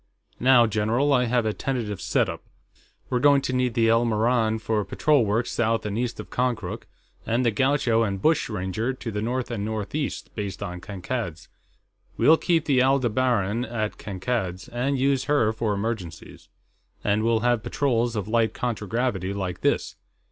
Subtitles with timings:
[0.39, 2.41] Now, general, I have a tentative setup.
[3.11, 6.87] We're going to need the Elmoran for patrol work south and east of Konkrook,
[7.23, 11.49] and the Gaucho and Bushranger to the north and northeast, based on Kankad's.
[12.17, 16.49] We'll keep the Aldebaran at Kankad's, and use her for emergencies.
[17.03, 19.97] And we'll have patrols of light contragravity like this."